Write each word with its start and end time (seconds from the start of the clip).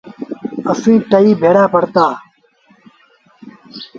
اسيٚݩ 0.71 1.05
ٽئيٚ 1.09 1.39
ڀيڙآ 1.41 1.63
پڙهتآ۔ 1.73 2.05